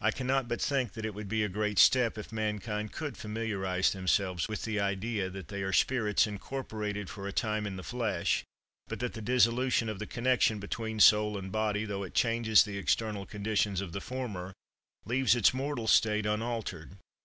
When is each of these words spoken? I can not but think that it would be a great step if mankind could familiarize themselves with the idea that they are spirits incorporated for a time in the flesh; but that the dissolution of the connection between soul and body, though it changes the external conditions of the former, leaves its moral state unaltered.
I 0.00 0.10
can 0.10 0.26
not 0.26 0.48
but 0.48 0.60
think 0.60 0.94
that 0.94 1.04
it 1.06 1.14
would 1.14 1.28
be 1.28 1.44
a 1.44 1.48
great 1.48 1.78
step 1.78 2.18
if 2.18 2.32
mankind 2.32 2.90
could 2.90 3.16
familiarize 3.16 3.92
themselves 3.92 4.48
with 4.48 4.64
the 4.64 4.80
idea 4.80 5.30
that 5.30 5.46
they 5.46 5.62
are 5.62 5.72
spirits 5.72 6.26
incorporated 6.26 7.08
for 7.08 7.28
a 7.28 7.32
time 7.32 7.64
in 7.64 7.76
the 7.76 7.84
flesh; 7.84 8.42
but 8.88 8.98
that 8.98 9.12
the 9.12 9.22
dissolution 9.22 9.88
of 9.88 10.00
the 10.00 10.04
connection 10.08 10.58
between 10.58 10.98
soul 10.98 11.38
and 11.38 11.52
body, 11.52 11.84
though 11.84 12.02
it 12.02 12.12
changes 12.12 12.64
the 12.64 12.76
external 12.76 13.24
conditions 13.24 13.80
of 13.80 13.92
the 13.92 14.00
former, 14.00 14.52
leaves 15.04 15.36
its 15.36 15.54
moral 15.54 15.86
state 15.86 16.26
unaltered. 16.26 16.96